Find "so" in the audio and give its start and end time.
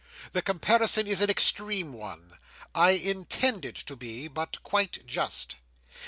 4.23-4.29